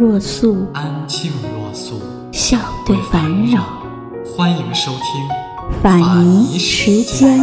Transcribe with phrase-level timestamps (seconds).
[0.00, 2.00] 若素，安静若素，
[2.32, 3.62] 笑对烦扰。
[4.34, 7.38] 欢迎收听法尼时间。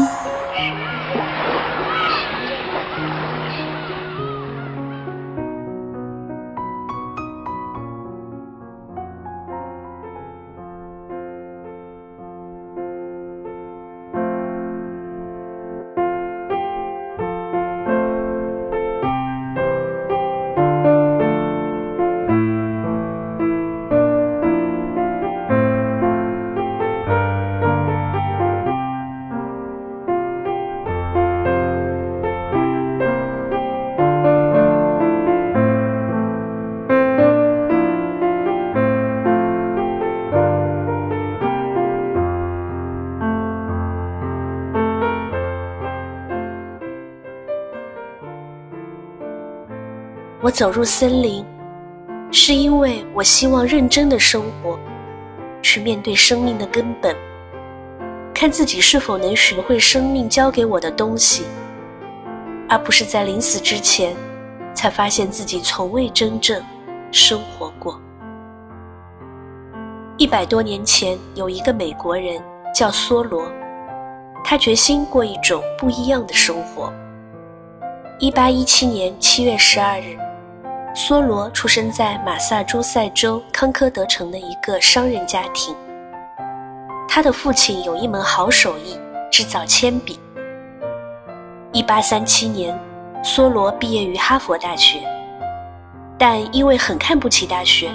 [50.47, 51.43] 我走入森林，
[52.31, 54.79] 是因为我希望认真的生活，
[55.61, 57.13] 去面对生命的根本，
[58.33, 61.43] 看自己是否能学会生命教给我的东西，
[62.69, 64.15] 而不是在临死之前，
[64.73, 66.63] 才发现自己从未真正
[67.11, 67.99] 生活过。
[70.15, 72.41] 一百多年前，有一个美国人
[72.73, 73.51] 叫梭罗，
[74.45, 76.89] 他决心过一种不一样的生活。
[78.17, 80.17] 一八一七年七月十二日。
[80.97, 85.75] 梭罗出生在马萨诸塞州康科德城的一个商人家庭。
[87.07, 88.99] 他的父亲有一门好手艺，
[89.31, 90.19] 制造铅笔。
[91.73, 92.79] 1837年，
[93.23, 95.01] 梭罗毕业于哈佛大学，
[96.17, 97.91] 但因为很看不起大学，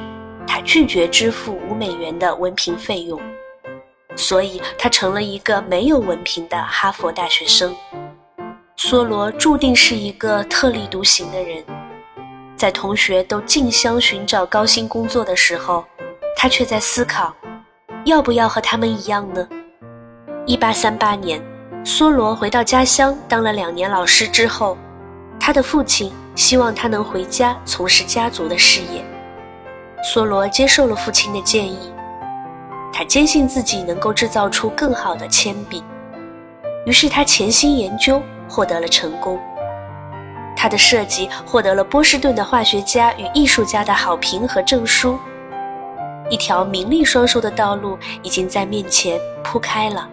[0.46, 3.20] 他拒绝支付五美元的文凭费用，
[4.14, 7.74] 所以他成了一个没有文凭的哈佛大学生。
[8.76, 11.64] 梭罗注定是一个特立独行的人。
[12.62, 15.84] 在同学都竞相寻找高薪工作的时候，
[16.36, 17.34] 他却在思考，
[18.04, 19.48] 要不要和他们一样呢？
[20.46, 21.42] 一八三八年，
[21.84, 24.78] 梭罗回到家乡当了两年老师之后，
[25.40, 29.04] 他的父亲希望他能回家从事家族的事业。
[30.04, 31.92] 梭罗接受了父亲的建议，
[32.92, 35.82] 他坚信自己能够制造出更好的铅笔，
[36.86, 39.36] 于是他潜心研究，获得了成功。
[40.62, 45.18] 他的设计获得了波士顿的化学家与艺术家的好评和证书，
[46.30, 50.08] 一条名利双收的道路已经在面前铺开了。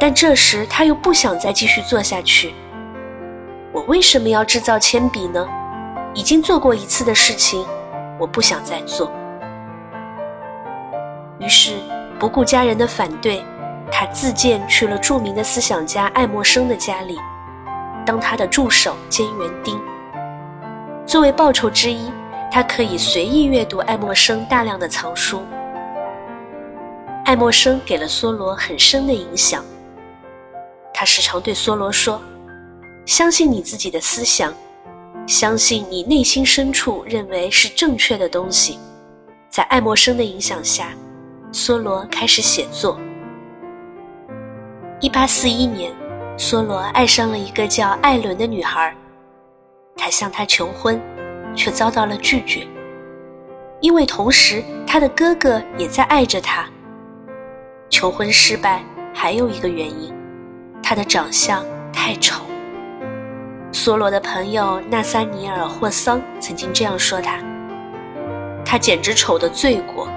[0.00, 2.52] 但这时他又不想再继续做下去。
[3.70, 5.48] 我为什么要制造铅笔呢？
[6.12, 7.64] 已经做过一次的事情，
[8.18, 9.08] 我不想再做。
[11.38, 11.76] 于是
[12.18, 13.40] 不顾家人的反对，
[13.88, 17.16] 他自荐去了著名的思想家爱默生的家里。
[18.04, 19.80] 当他的助手兼园丁。
[21.06, 22.10] 作为报酬之一，
[22.50, 25.42] 他可以随意阅读爱默生大量的藏书。
[27.24, 29.64] 爱默生给了梭罗很深的影响。
[30.92, 32.20] 他时常对梭罗说
[33.06, 34.52] ：“相信你自己的思想，
[35.26, 38.78] 相信你内心深处认为是正确的东西。”
[39.48, 40.88] 在爱默生的影响下，
[41.52, 42.98] 梭罗开始写作。
[45.00, 46.01] 一八四一年。
[46.38, 48.94] 梭罗爱上了一个叫艾伦的女孩，
[49.96, 51.00] 他向她求婚，
[51.54, 52.66] 却遭到了拒绝，
[53.80, 56.66] 因为同时他的哥哥也在爱着她。
[57.90, 58.82] 求婚失败
[59.14, 60.12] 还有一个原因，
[60.82, 62.42] 他的长相太丑。
[63.70, 67.38] 梭罗的朋友纳萨尼尔·霍桑曾经这样说他
[68.64, 70.08] ：“他简直丑的罪过，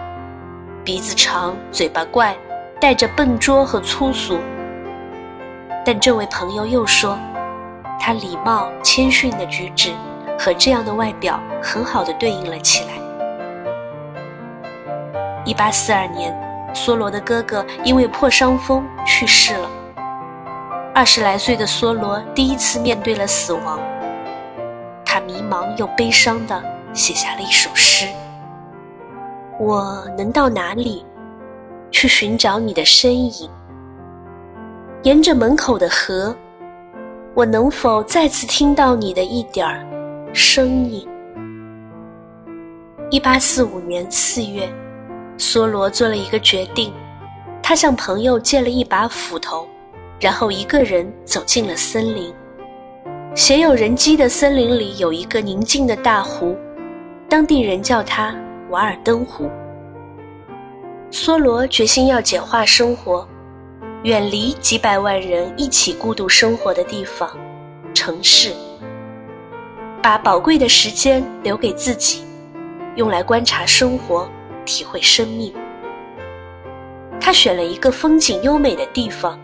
[0.83, 2.35] 鼻子长，嘴巴怪，
[2.79, 4.39] 带着笨拙和粗俗。”
[5.85, 7.15] 但这位朋友又说，
[7.99, 9.93] 他礼貌谦逊的举止
[10.37, 12.89] 和这样的外表很好的对应了起来。
[15.45, 16.35] 一八四二年，
[16.73, 19.69] 梭罗的哥哥因为破伤风去世了。
[20.91, 23.79] 二十来岁的梭罗第一次面对了死亡，
[25.05, 28.07] 他迷茫又悲伤的写下了一首诗
[29.59, 31.05] ：“我能到哪里
[31.91, 33.47] 去寻找你的身影？”
[35.05, 36.35] 沿着门口的河，
[37.35, 39.85] 我能否再次听到你的一点儿
[40.33, 41.07] 声音？
[43.11, 44.67] 一八四五年四月，
[45.37, 46.91] 梭罗做了一个决定，
[47.61, 49.67] 他向朋友借了一把斧头，
[50.19, 52.33] 然后一个人走进了森林。
[53.35, 56.57] 鲜有人迹的森林里有一个宁静的大湖，
[57.29, 58.35] 当地人叫它
[58.71, 59.47] 瓦尔登湖。
[61.11, 63.27] 梭罗决心要简化生活，
[64.05, 67.27] 远离几百万人一起孤独生活的地方——
[67.91, 68.53] 城市，
[69.99, 72.23] 把宝贵的时间留给自己。
[72.97, 74.29] 用来观察生活，
[74.63, 75.51] 体会生命。
[77.19, 79.39] 他选了一个风景优美的地方，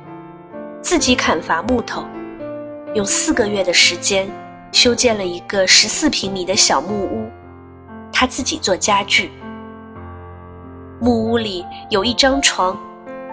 [0.79, 2.05] 自己砍伐木头，
[2.93, 4.29] 用四个月的时间
[4.71, 7.27] 修建了一个十四平米的小木屋。
[8.13, 9.31] 他自己做家具。
[10.99, 12.77] 木屋里有一张床，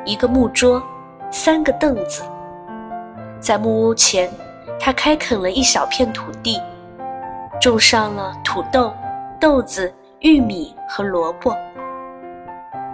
[0.06, 0.82] 一个木桌，
[1.30, 2.22] 三个凳子。
[3.40, 4.30] 在木屋前，
[4.80, 6.60] 他开垦了一小片土地，
[7.60, 8.92] 种上了土豆、
[9.40, 9.92] 豆子。
[10.20, 11.56] 玉米和萝卜，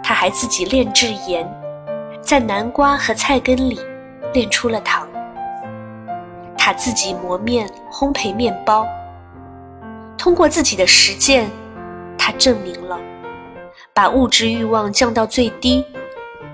[0.03, 1.51] 他还自己炼制盐，
[2.21, 3.81] 在南瓜和菜根里
[4.35, 5.09] 炼出了糖。
[6.55, 8.87] 他自己磨面烘焙面包。
[10.19, 11.51] 通过自己的实践，
[12.19, 13.01] 他证明了
[13.95, 15.83] 把物质欲望降到最低，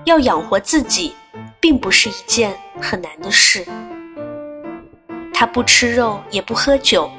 [0.05, 1.13] 要养活自己，
[1.61, 3.63] 并不是一件很难的事。
[5.33, 7.09] 他不吃肉，也不喝酒。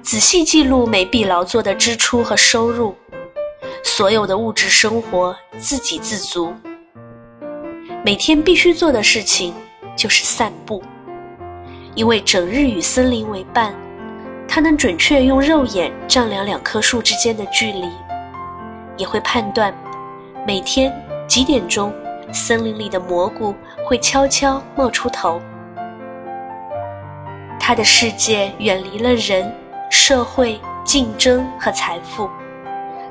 [0.00, 2.94] 仔细记录每笔劳作的支出和收入，
[3.84, 6.52] 所有的物质生活自给自足。
[8.04, 9.54] 每天必须做的事情
[9.94, 10.82] 就是散步，
[11.94, 13.74] 因为整日与森林为伴，
[14.48, 17.88] 他能准确用肉眼丈量两棵树之间的距离，
[18.96, 19.72] 也会判断
[20.46, 20.92] 每天
[21.28, 21.92] 几点钟
[22.32, 23.54] 森林里的蘑菇
[23.92, 25.38] 会悄悄冒出头。
[27.60, 29.54] 他的世界远离了人。
[29.90, 32.26] 社会竞争和财富，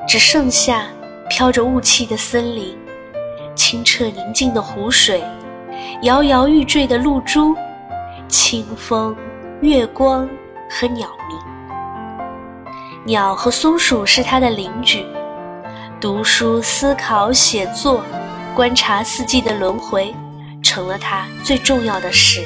[0.08, 0.88] 只剩下
[1.30, 2.76] 飘着雾气的森林，
[3.54, 5.24] 清澈宁静的湖水，
[6.02, 7.56] 摇摇欲坠的露珠，
[8.28, 9.16] 清风、
[9.62, 10.28] 月光
[10.68, 11.38] 和鸟鸣。
[13.06, 15.06] 鸟和松鼠是他的邻居。
[16.00, 18.02] 读书、思考、写作，
[18.56, 20.12] 观察四季的轮回，
[20.62, 22.42] 成了他最重要的事。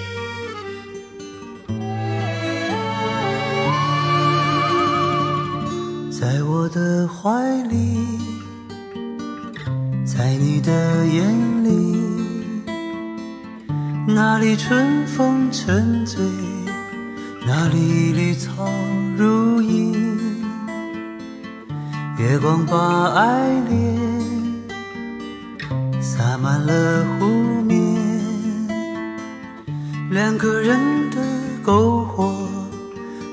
[6.12, 7.30] 在我的怀
[7.64, 8.20] 里，
[10.06, 12.00] 在你的眼里，
[14.08, 16.24] 那里春风沉醉，
[17.46, 18.68] 那里绿草
[19.18, 19.94] 如茵，
[22.18, 23.96] 月光把爱恋
[26.02, 27.55] 洒满了湖，
[30.16, 30.80] 两个人
[31.10, 31.18] 的
[31.66, 32.48] 篝火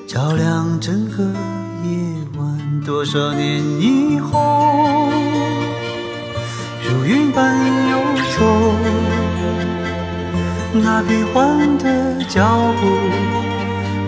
[0.08, 1.23] 照亮整个
[1.84, 1.93] 夜
[2.37, 2.82] 晚。
[2.84, 5.08] 多少年以后，
[6.82, 7.56] 如云般
[7.88, 7.99] 游
[8.37, 8.75] 走，
[10.73, 12.43] 那变幻的脚
[12.81, 12.82] 步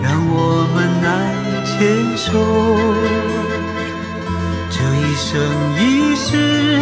[0.03, 1.07] 让我们难
[1.63, 1.73] 牵
[2.17, 2.27] 手。
[4.69, 5.31] 这一生
[5.79, 6.77] 一世，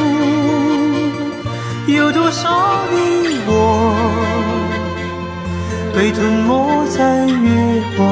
[1.85, 2.95] 有多少你
[3.45, 3.51] 我
[5.93, 8.09] 被吞没在月光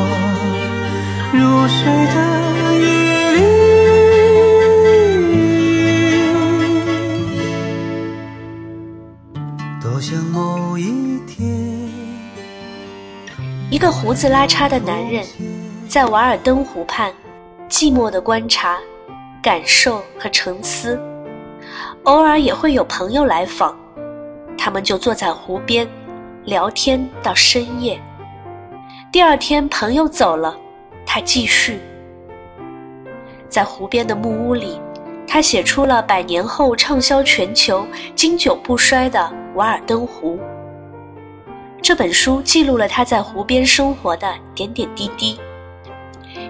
[1.33, 2.15] 如水的
[2.79, 3.41] 夜里？
[10.77, 11.47] 一天，
[13.69, 15.25] 一个胡子拉碴的男人，
[15.87, 17.11] 在瓦尔登湖畔，
[17.69, 18.77] 寂寞地观察、
[19.41, 20.99] 感受和沉思。
[22.03, 23.75] 偶尔也会有朋友来访，
[24.57, 25.87] 他们就坐在湖边，
[26.43, 27.99] 聊天到深夜。
[29.11, 30.57] 第二天朋友走了，
[31.05, 31.79] 他继续
[33.47, 34.79] 在湖边的木屋里，
[35.27, 39.19] 他写出了百年后畅销全球、经久不衰的
[39.55, 40.37] 《瓦尔登湖》。
[41.79, 45.39] 这本书记录了他在湖边生活的点点滴滴，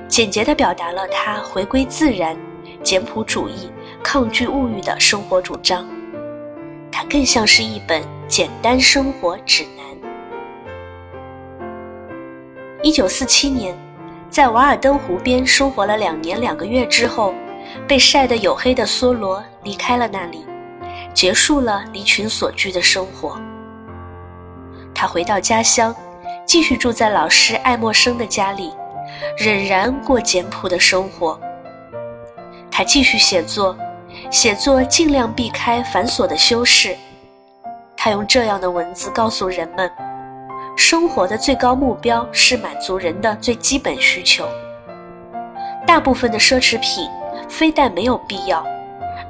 [0.07, 2.38] 简洁地表达了他回归自然、
[2.81, 3.69] 简朴主义、
[4.01, 5.86] 抗拒物欲的生活主张。
[6.91, 9.81] 它更像是一本简单生活指南。
[12.84, 13.78] 一九四七年，
[14.32, 17.32] 在瓦尔登湖边生活了两年两个月之后，
[17.88, 20.44] 被晒得黝黑的梭罗离开了那里，
[21.14, 23.40] 结束了离群所居的生活。
[24.96, 25.96] 他回到家乡，
[26.44, 28.74] 继续住在老师爱默生的家里，
[29.38, 31.40] 仍然过简朴的生活。
[32.72, 33.78] 他继续写作，
[34.32, 36.98] 写作尽量避开繁琐的修饰。
[37.96, 39.92] 他用这样的文字告诉人们：
[40.75, 44.48] 生活的最高目标是满足人的最基本需求。
[45.86, 47.10] 大部分的奢侈品
[47.50, 48.66] 非但没有必要，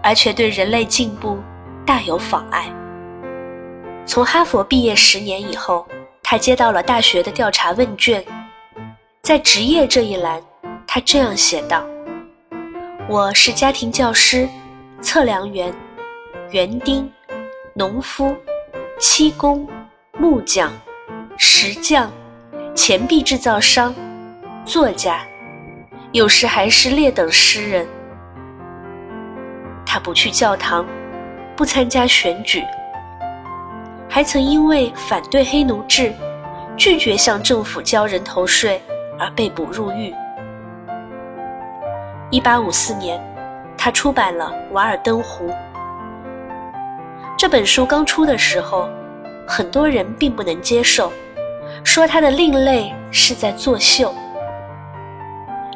[0.03, 1.39] 而且对人类进步
[1.85, 2.65] 大有妨碍。
[4.05, 5.87] 从哈佛毕业十年以后，
[6.21, 8.23] 他接到了大学的调查问卷，
[9.21, 10.41] 在职业这一栏，
[10.85, 11.83] 他这样写道
[13.07, 14.47] ：“我是家庭教师、
[15.01, 15.73] 测量员、
[16.51, 17.09] 园丁、
[17.73, 18.35] 农夫、
[18.99, 19.67] 漆工、
[20.17, 20.71] 木匠、
[21.43, 22.11] 石匠、
[22.75, 23.95] 钱币制造商、
[24.63, 25.21] 作家，
[26.11, 27.87] 有时还是劣等诗人。”
[29.83, 30.85] 他不去教堂，
[31.55, 32.63] 不参加选举。
[34.07, 36.13] 还曾因为反对黑奴制、
[36.77, 38.79] 拒绝向政府交人头税
[39.17, 40.13] 而被捕入狱。
[42.29, 43.19] 一八五四年，
[43.75, 45.49] 他出版了《瓦尔登湖》。
[47.35, 48.87] 这本书刚出的时候，
[49.47, 51.11] 很多人并不能接受，
[51.93, 54.15] 说他的另类是在作秀。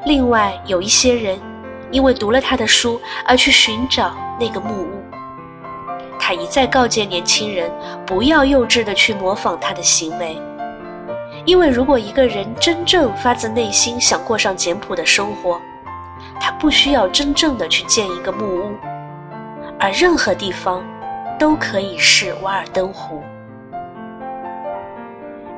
[0.06, 1.38] 另外，有一些人
[1.92, 5.04] 因为读了他的书而去寻找那个木屋。
[6.18, 7.70] 他一再告诫年轻人
[8.06, 10.42] 不要幼稚的去模仿他的行为，
[11.44, 15.60] 因为如果一个人真正发自内心想过上简朴的生活，
[16.40, 18.72] 他不需要真正的去建一个木屋，
[19.78, 20.82] 而任何地方
[21.38, 23.22] 都可以是瓦尔登湖。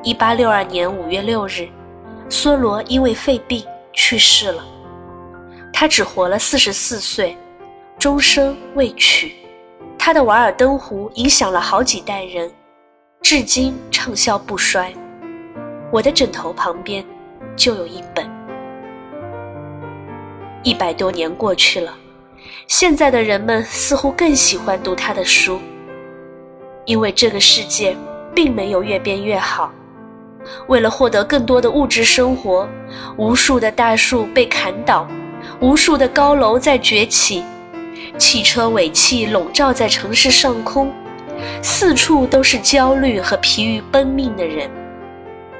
[0.04, 1.68] 一八六二年五月六日，
[2.30, 4.64] 梭罗因为肺病去世了，
[5.72, 7.36] 他只活了四十四岁，
[7.98, 9.34] 终生未娶。
[9.98, 12.48] 他的《瓦尔登湖》影响了好几代人，
[13.22, 14.94] 至今畅销不衰。
[15.90, 17.04] 我的枕头旁边
[17.56, 18.24] 就有一本。
[20.62, 21.92] 一百多年过去了，
[22.68, 25.58] 现在的人们似乎更喜欢读他的书，
[26.84, 27.96] 因为这个世界
[28.32, 29.72] 并没有越变越好。
[30.66, 32.68] 为了获得更多的物质生活，
[33.16, 35.06] 无数的大树被砍倒，
[35.60, 37.44] 无数的高楼在崛起。
[38.16, 40.92] 汽车尾气笼罩在城市上空，
[41.62, 44.70] 四处都是焦虑和疲于奔命的人。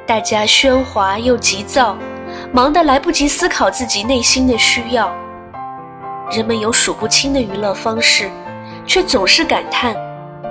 [0.06, 1.96] 大家喧哗又急躁，
[2.52, 5.12] 忙得来不及思考自己内心的需要。
[6.30, 8.30] 人们有数不清的娱乐方式，
[8.86, 9.94] 却总是感叹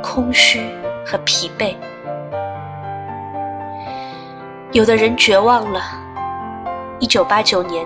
[0.02, 0.62] 空虚
[1.06, 1.76] 和疲惫。
[4.78, 5.82] 有的人绝望了。
[7.00, 7.84] 一九八九年，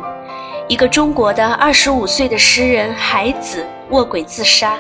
[0.67, 3.65] 一个中国的二十五岁的诗人海子。
[3.91, 4.77] 卧轨自杀，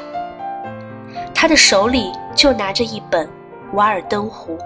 [1.33, 3.27] 他的手里就拿着一本
[3.73, 4.57] 《瓦尔登湖》。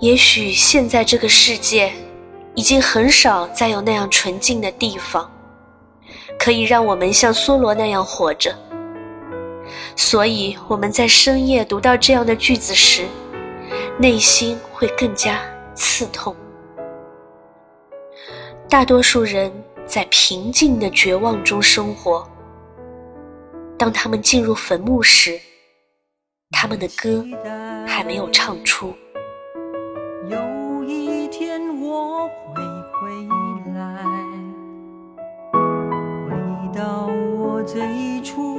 [0.00, 1.92] 也许现在这个世界，
[2.56, 5.30] 已经很少再有那样纯净的地方，
[6.36, 8.52] 可以让我们像梭罗那样活着。
[9.94, 13.04] 所以我们在深夜读到这样的句子时，
[14.00, 15.40] 内心会更加
[15.74, 16.34] 刺痛。
[18.68, 19.52] 大多数人。
[19.86, 22.24] 在平静的绝望中生活。
[23.76, 25.36] 当他们进入坟墓时，
[26.52, 27.24] 他们的歌
[27.88, 28.94] 还没有唱出。
[30.28, 33.10] 有一天我会回
[33.74, 34.04] 来，
[35.52, 38.49] 回到我最初